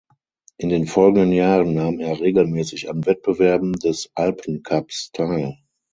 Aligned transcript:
In 0.57 0.69
den 0.69 0.87
folgenden 0.87 1.31
Jahren 1.31 1.75
nahm 1.75 1.99
er 1.99 2.19
regelmäßig 2.19 2.89
an 2.89 3.05
Wettbewerben 3.05 3.73
des 3.73 4.09
Alpencups 4.15 5.11
teil. 5.11 5.57